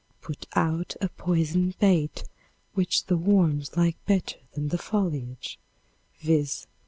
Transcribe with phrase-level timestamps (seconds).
[0.19, 2.23] Put out a poisoned bait
[2.73, 5.59] which the worms like better than the foliage,
[6.17, 6.65] viz.